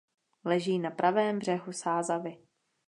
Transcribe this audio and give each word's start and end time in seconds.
Leží 0.45 0.79
na 0.79 0.91
pravém 0.91 1.39
břehu 1.39 1.71
Sázavy. 1.73 2.37